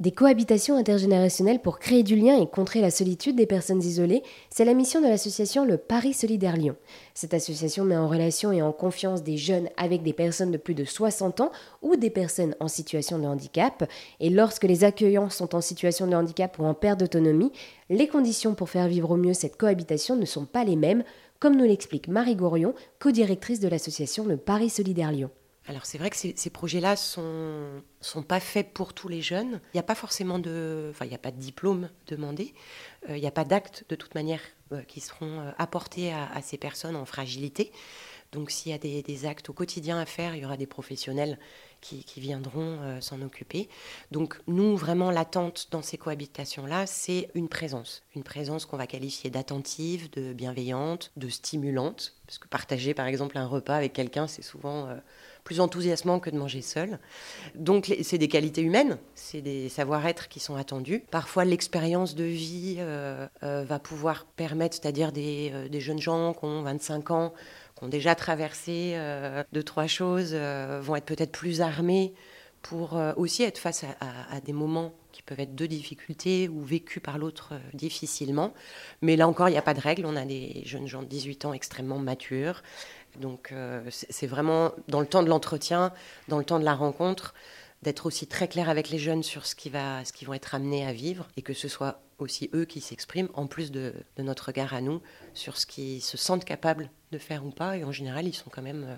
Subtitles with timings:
[0.00, 4.64] Des cohabitations intergénérationnelles pour créer du lien et contrer la solitude des personnes isolées, c'est
[4.64, 6.76] la mission de l'association Le Paris Solidaire Lyon.
[7.14, 10.76] Cette association met en relation et en confiance des jeunes avec des personnes de plus
[10.76, 11.50] de 60 ans
[11.82, 13.90] ou des personnes en situation de handicap.
[14.20, 17.50] Et lorsque les accueillants sont en situation de handicap ou en perte d'autonomie,
[17.90, 21.02] les conditions pour faire vivre au mieux cette cohabitation ne sont pas les mêmes,
[21.40, 25.30] comme nous l'explique Marie Gorion, co-directrice de l'association Le Paris Solidaire Lyon.
[25.68, 29.60] Alors c'est vrai que ces, projets-là sont sont pas faits pour tous les jeunes.
[29.74, 32.54] Il n'y a pas forcément de, enfin il n'y a pas de diplôme demandé.
[33.10, 34.40] Euh, il n'y a pas d'actes de toute manière
[34.72, 37.70] euh, qui seront euh, apportés à, ces personnes en fragilité.
[38.32, 41.38] Donc s'il y a des, actes au quotidien à faire, il y aura des professionnels
[41.80, 43.70] qui, viendront s'en occuper.
[44.10, 48.02] Donc nous, vraiment, l'attente dans ces cohabitations-là, c'est une présence.
[48.14, 52.16] Une présence qu'on va qualifier d'attentive, de bienveillante, de stimulante.
[52.26, 54.94] Parce que partager, par exemple, un repas avec quelqu'un, c'est souvent
[55.48, 56.98] plus enthousiasmant que de manger seul.
[57.54, 61.02] Donc c'est des qualités humaines, c'est des savoir-être qui sont attendus.
[61.10, 66.44] Parfois l'expérience de vie euh, euh, va pouvoir permettre, c'est-à-dire des, euh, jeunes gens qui
[66.44, 67.32] ont 25 ans,
[67.78, 68.98] qui ont déjà traversé
[69.54, 72.12] deux, trois choses, vont être peut-être plus armés
[72.60, 77.00] pour aussi être face à, à, des moments qui peuvent être de difficultés ou vécus
[77.00, 78.52] par l'autre difficilement.
[79.00, 80.04] Mais là encore, il n'y a pas de règle.
[80.06, 82.62] On a des jeunes gens de 18 ans extrêmement matures,
[83.18, 85.92] donc euh, c'est vraiment dans le temps de l'entretien,
[86.28, 87.34] dans le temps de la rencontre,
[87.82, 90.54] d'être aussi très clair avec les jeunes sur ce qui va, ce qu'ils vont être
[90.54, 94.46] amenés à vivre et que ce soit aussi eux qui s'expriment en plus de, notre
[94.46, 95.00] regard à nous
[95.34, 97.76] sur ce qu'ils se sentent capables de faire ou pas.
[97.76, 98.96] Et en général, ils sont quand même euh,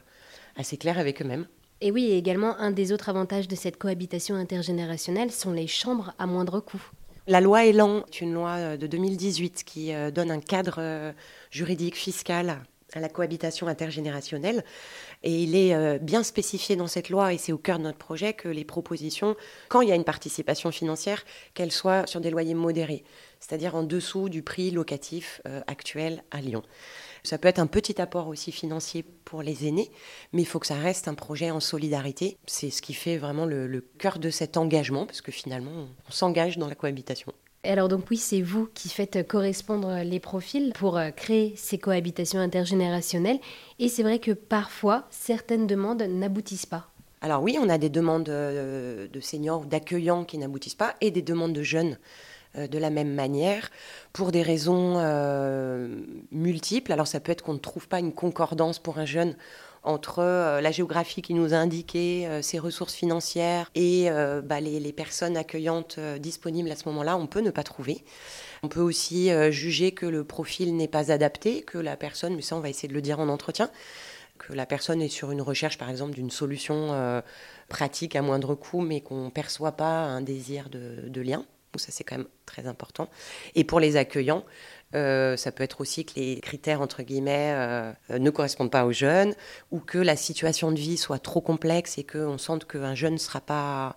[0.57, 1.47] assez clairs avec eux-mêmes.
[1.83, 6.27] Et oui, également, un des autres avantages de cette cohabitation intergénérationnelle sont les chambres à
[6.27, 6.83] moindre coût.
[7.27, 11.13] La loi Elan est une loi euh, de 2018 qui donne un cadre
[11.51, 12.63] juridique fiscal
[12.95, 14.65] à la cohabitation intergénérationnelle.
[15.23, 17.99] Et il est euh, bien spécifié dans cette loi, et c'est au cœur de notre
[17.99, 19.37] projet, que les propositions,
[19.69, 21.25] quand il y a une participation financière,
[21.55, 23.05] qu'elles soient sur des loyers modérés,
[23.39, 26.63] c'est-à-dire en dessous du prix locatif euh, actuel à Lyon.
[27.23, 29.91] Ça peut être un petit apport aussi financier pour les aînés,
[30.33, 32.39] mais il faut que ça reste un projet en solidarité.
[32.47, 36.13] C'est ce qui fait vraiment le, le cœur de cet engagement, parce que finalement, on
[36.13, 37.33] s'engage dans la cohabitation.
[37.63, 42.41] Alors donc oui, c'est vous qui faites correspondre les profils pour euh, créer ces cohabitations
[42.41, 43.39] intergénérationnelles.
[43.79, 46.89] Et c'est vrai que parfois, certaines demandes n'aboutissent pas.
[47.21, 51.11] Alors oui, on a des demandes euh, de seniors ou d'accueillants qui n'aboutissent pas et
[51.11, 51.99] des demandes de jeunes
[52.57, 53.71] euh, de la même manière
[54.15, 54.97] pour des raisons
[56.33, 56.93] multiples.
[56.93, 59.37] Alors ça peut être qu'on ne trouve pas une concordance pour un jeune
[59.83, 64.61] entre euh, la géographie qui nous a indiqué euh, ses ressources financières et euh, bah,
[64.61, 68.05] les, personnes accueillantes disponibles à ce moment-là, on peut ne pas trouver.
[68.63, 72.57] On peut aussi juger que le profil n'est pas adapté, que la personne, mais ça
[72.57, 73.71] on va essayer de le dire en entretien,
[74.39, 77.23] que la personne est sur une recherche par exemple d'une solution
[77.69, 81.47] pratique à moindre coût, mais qu'on ne perçoit pas un désir de, de lien.
[81.77, 83.09] Ça c'est quand même très important.
[83.55, 84.45] Et pour les accueillants,
[84.95, 88.93] euh, ça peut être aussi que les critères, entre guillemets, euh, ne correspondent pas aux
[88.93, 89.35] jeunes,
[89.71, 93.19] ou que la situation de vie soit trop complexe et qu'on sente qu'un jeune ne
[93.19, 93.97] sera pas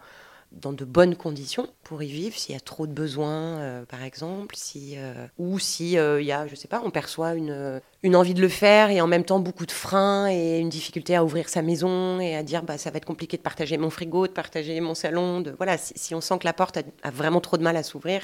[0.54, 4.04] dans de bonnes conditions pour y vivre, s'il y a trop de besoins, euh, par
[4.04, 4.96] exemple, si,
[5.38, 8.50] ou si il y a, je sais pas, on perçoit une, une envie de le
[8.50, 12.20] faire et en même temps beaucoup de freins et une difficulté à ouvrir sa maison
[12.20, 14.96] et à dire bah, ça va être compliqué de partager mon frigo, de partager mon
[14.96, 15.42] salon.
[15.42, 18.22] De, voilà, si, on sent que la porte a vraiment trop de mal à s'ouvrir,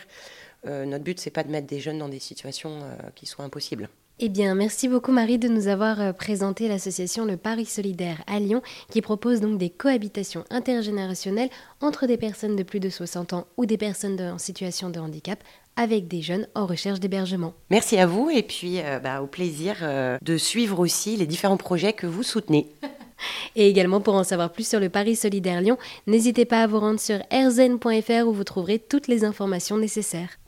[0.67, 3.45] euh, notre but, c'est pas de mettre des jeunes dans des situations euh, qui soient
[3.45, 3.89] impossibles.
[4.21, 8.41] Eh bien, merci beaucoup Marie de nous avoir euh, présenté l'association Le Paris Solidaire à
[8.41, 11.49] Lyon, qui propose donc des cohabitations intergénérationnelles
[11.79, 15.41] entre des personnes de plus de 60 ans ou des personnes en situation de handicap
[15.77, 17.53] avec des jeunes en recherche d'hébergement.
[17.69, 19.77] Merci à vous et puis bah, au plaisir
[20.21, 22.67] de suivre aussi les différents projets que vous soutenez.
[23.55, 26.79] Et également pour en savoir plus sur le Paris Solidaire Lyon, n'hésitez pas à vous
[26.79, 30.39] rendre sur rzn.fr où vous trouverez toutes les informations nécessaires.